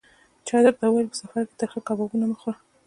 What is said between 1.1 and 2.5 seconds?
په سفر کې ترخه کبابونه مه